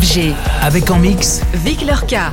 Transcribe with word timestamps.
FG. 0.00 0.32
Avec 0.62 0.90
en 0.90 0.98
mix 0.98 1.42
Vic 1.52 1.82
Lorca. 1.86 2.32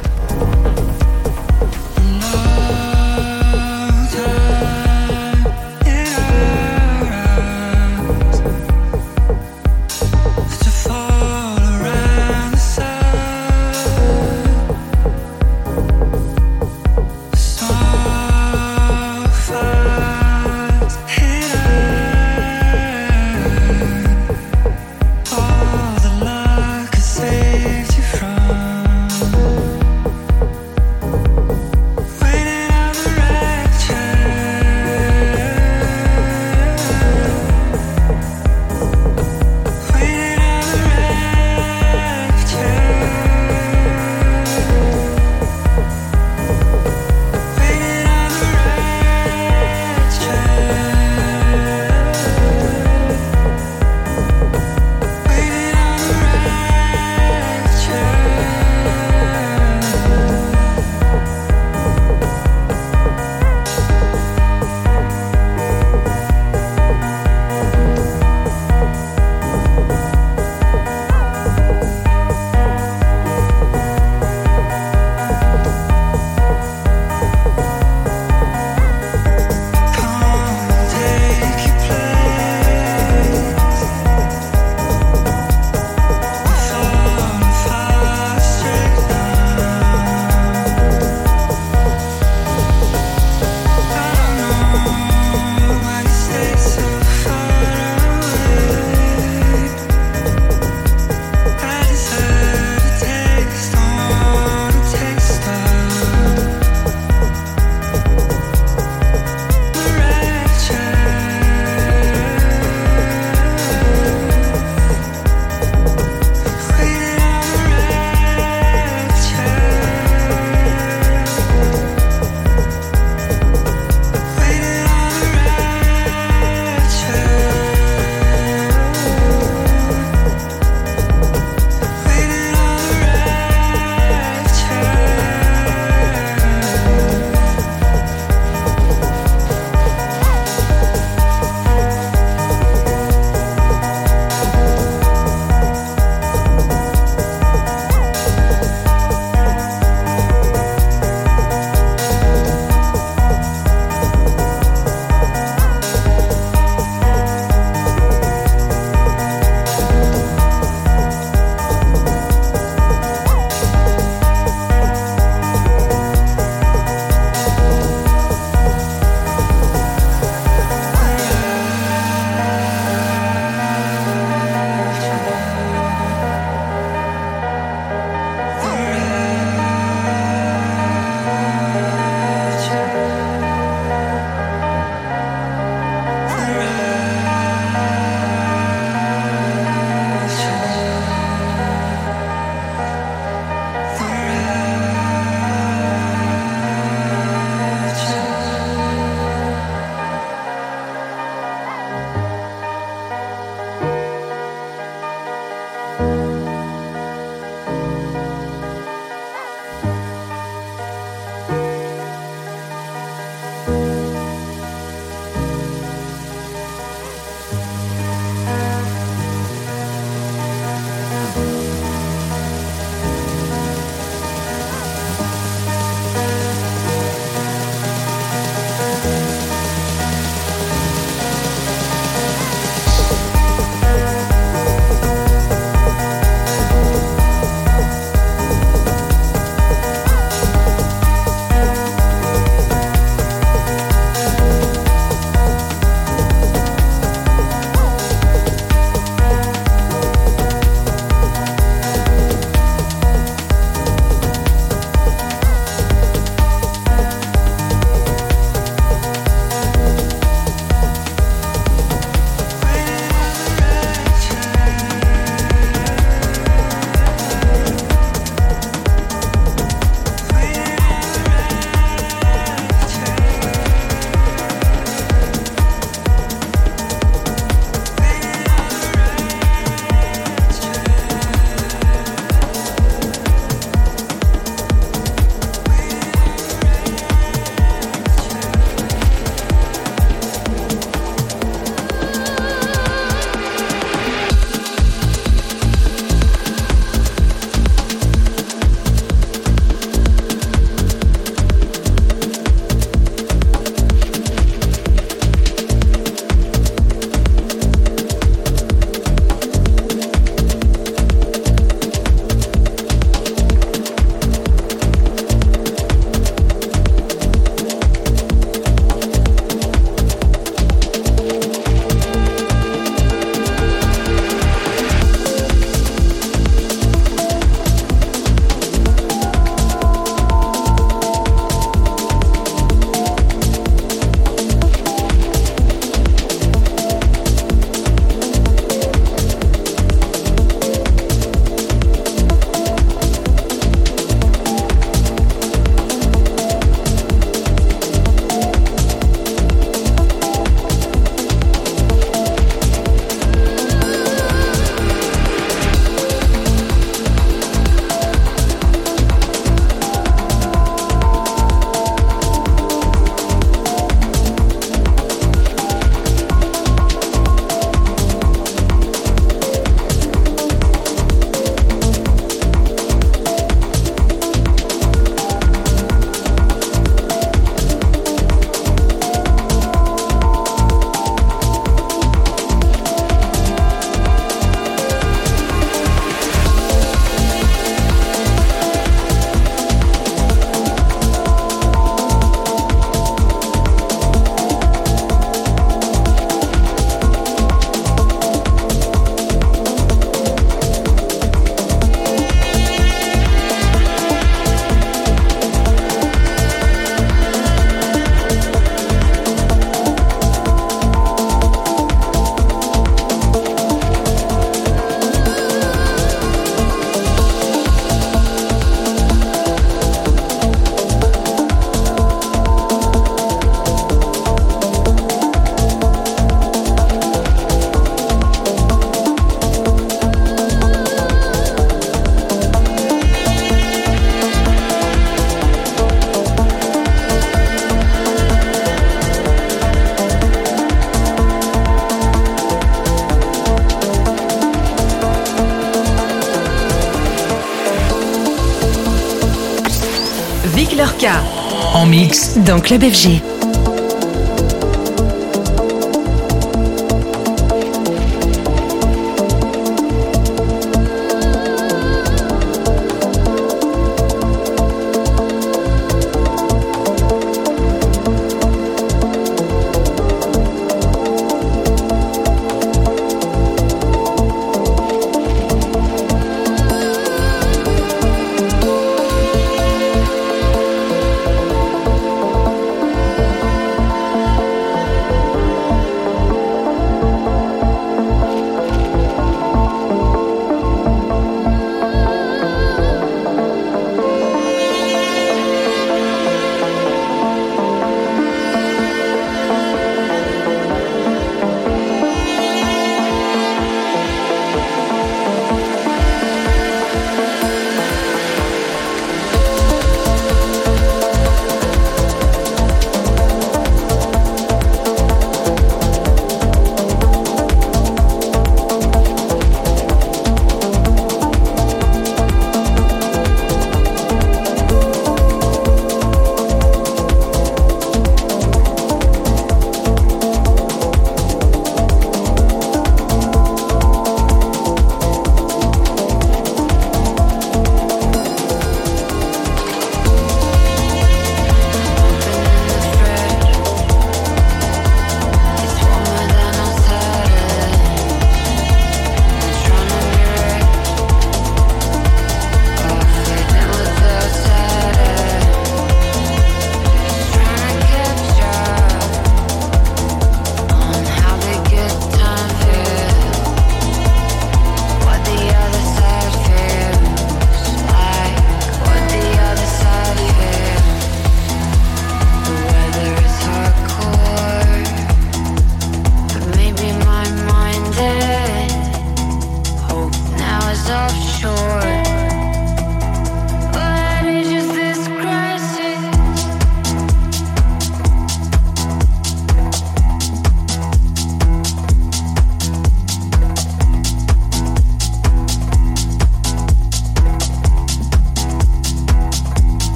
Mix. 452.09 452.37
Dans 452.39 452.59
Club. 452.59 452.83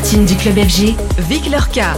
Du 0.00 0.36
club 0.36 0.56
FG, 0.56 0.94
Vic 1.18 1.50
Lurka. 1.50 1.94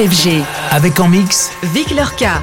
FG. 0.00 0.42
Avec 0.70 0.98
en 0.98 1.08
mix 1.08 1.50
Vic 1.62 1.90
Lorca. 1.90 2.42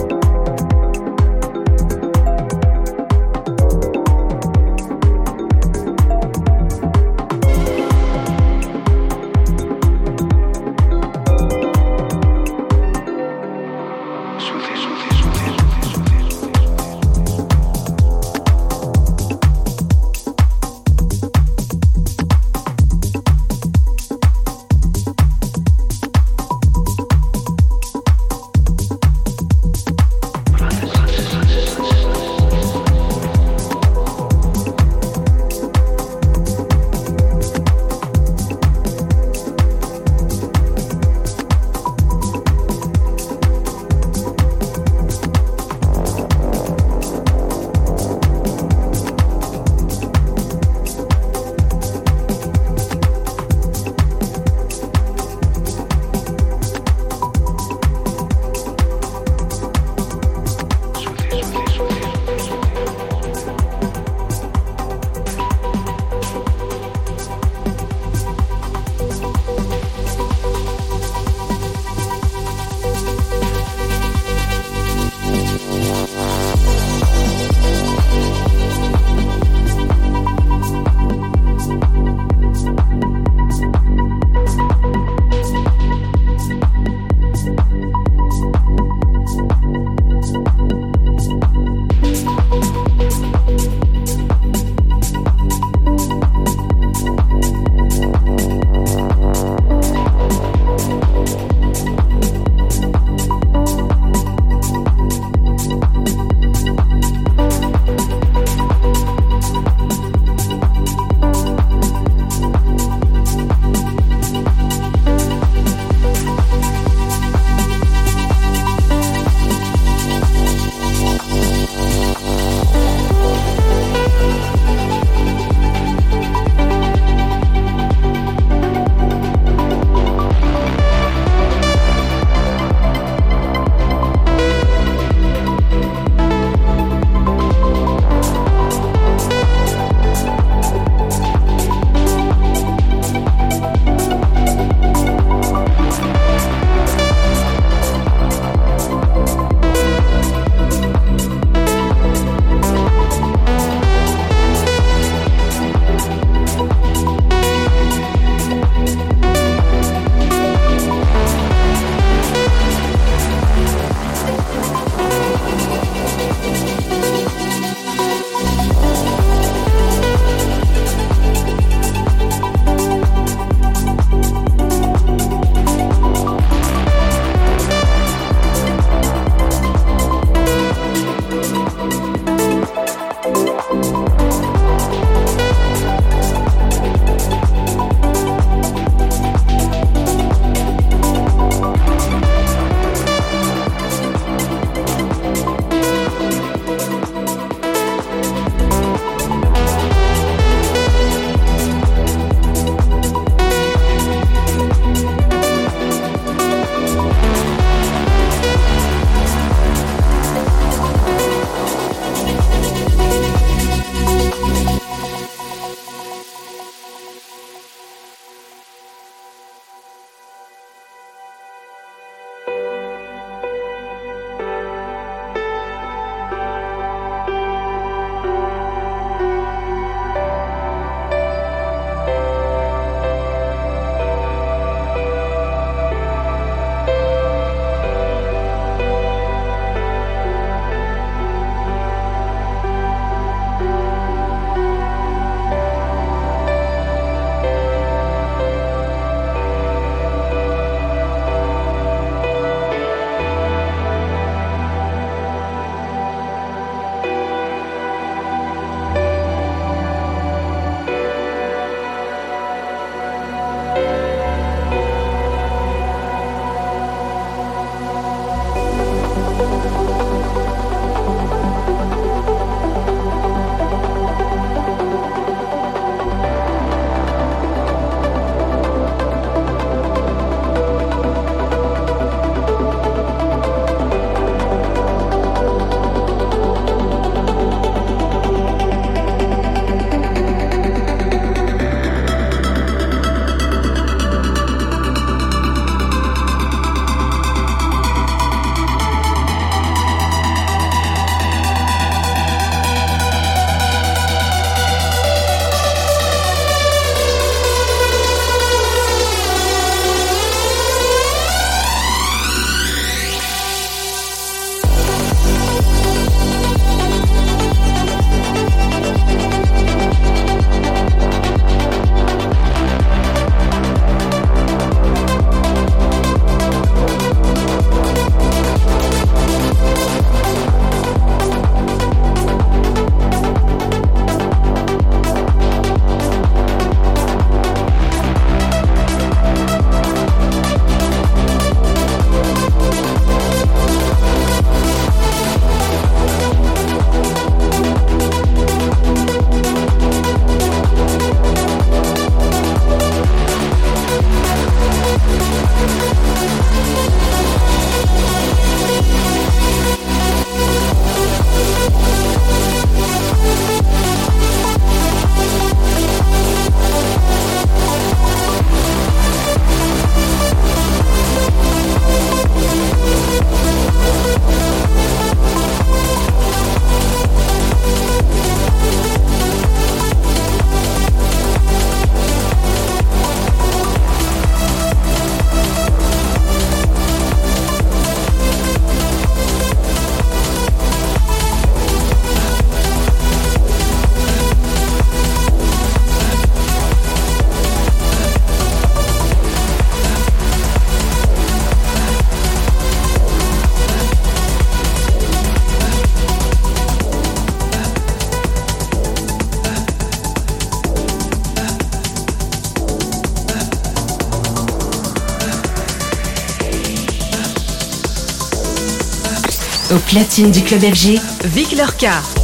Platine 419.91 420.31
du 420.31 420.41
club 420.41 420.61
FG, 420.61 421.01
Vic 421.25 421.51
Lorca. 421.51 422.20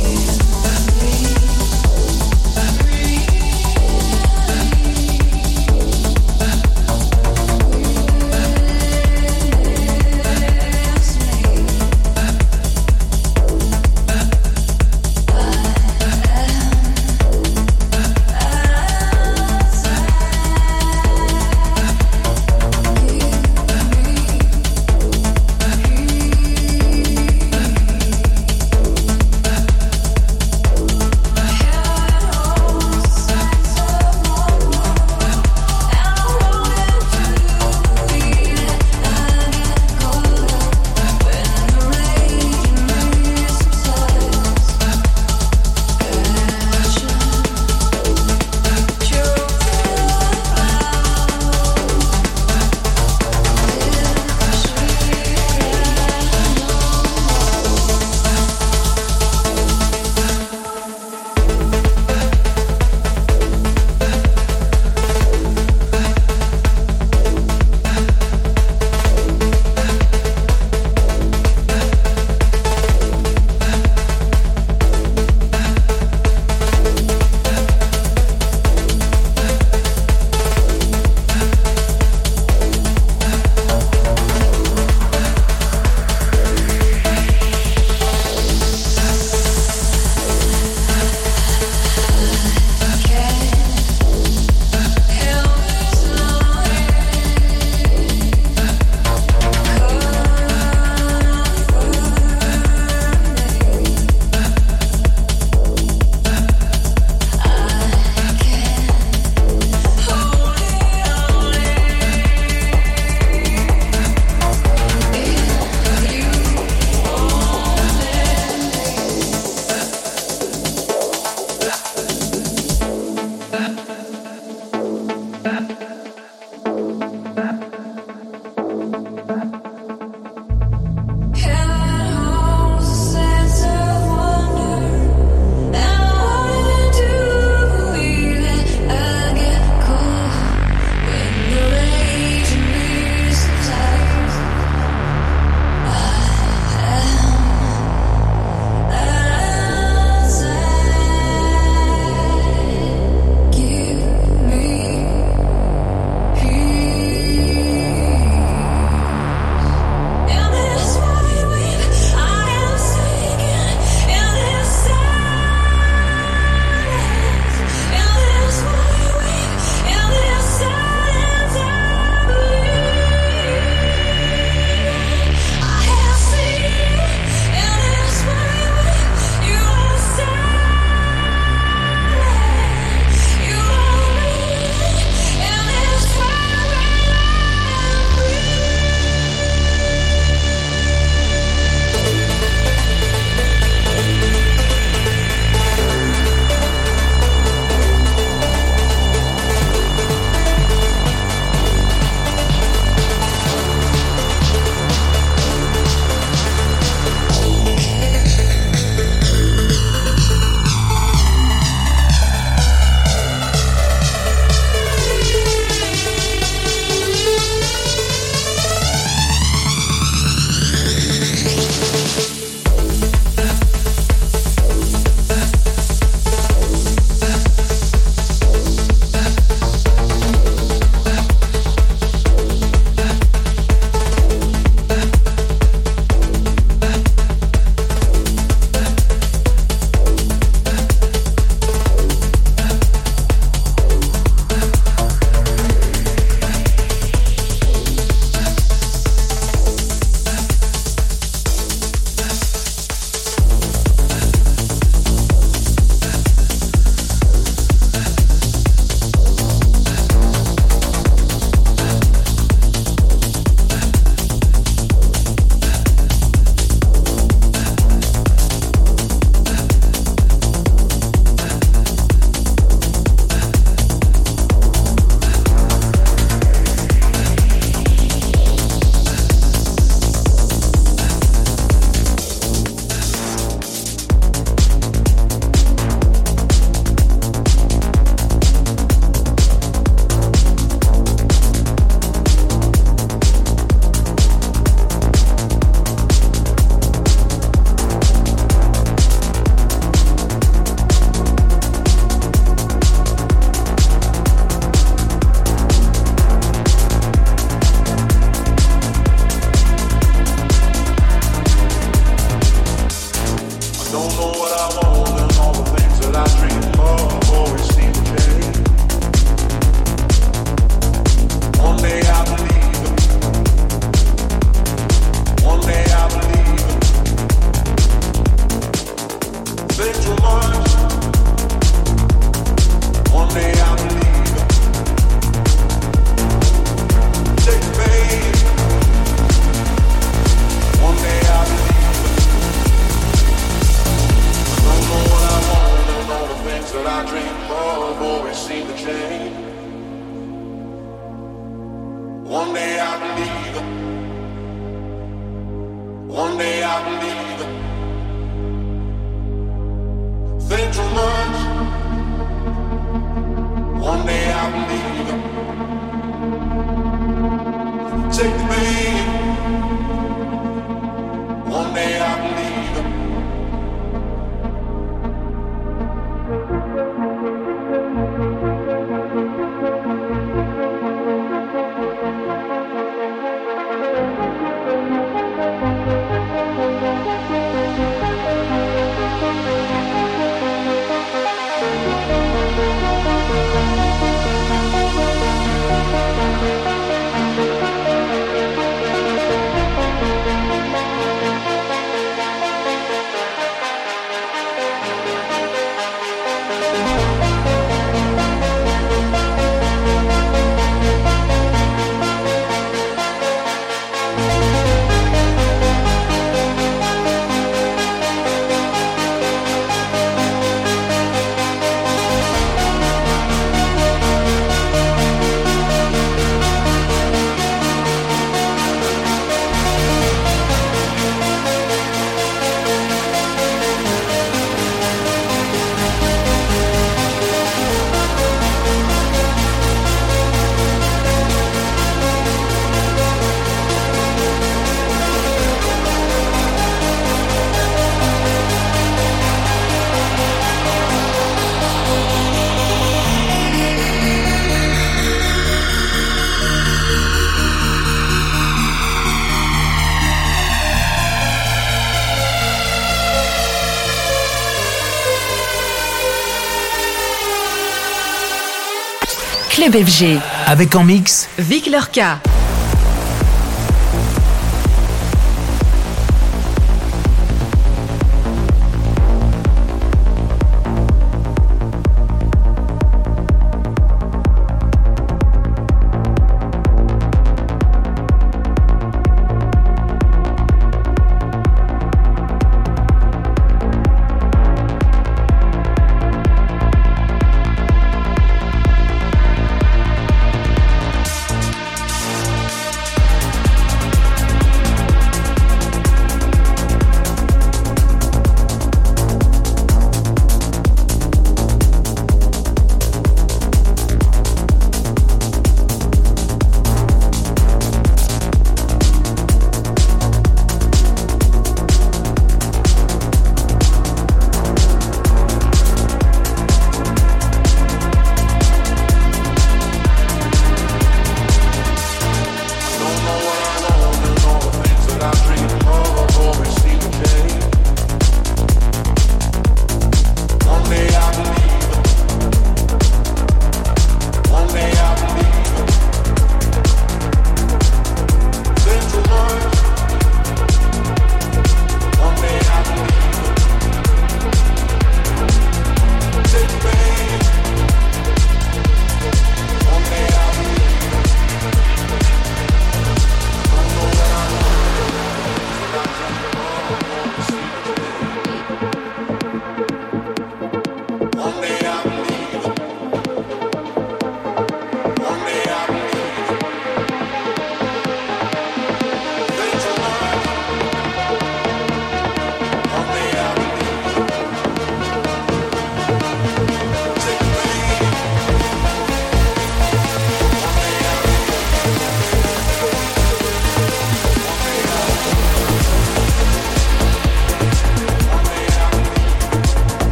Club 469.69 469.85
FG. 469.85 470.19
Avec 470.45 470.75
en 470.75 470.83
mix 470.83 471.27
Vic 471.37 471.67
Lorca. 471.67 472.19